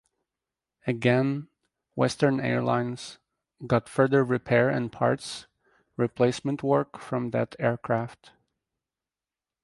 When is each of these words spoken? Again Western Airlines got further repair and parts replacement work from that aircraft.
Again 0.87 1.47
Western 1.93 2.39
Airlines 2.39 3.19
got 3.67 3.87
further 3.87 4.23
repair 4.23 4.67
and 4.67 4.91
parts 4.91 5.45
replacement 5.95 6.63
work 6.63 6.97
from 6.97 7.29
that 7.29 7.55
aircraft. 7.59 8.31